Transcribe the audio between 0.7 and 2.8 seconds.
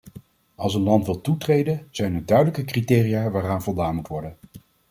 een land wil toetreden, zijn er duidelijke